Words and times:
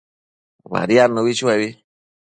Badiadnubi 0.71 1.37
chuebi 1.37 1.69